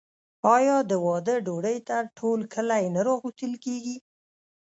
[0.55, 3.97] آیا د واده ډوډۍ ته ټول کلی نه راغوښتل کیږي؟